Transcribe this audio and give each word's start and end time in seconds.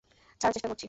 ছাড়ার 0.41 0.53
চেষ্টা 0.53 0.67
করছি। 0.67 0.79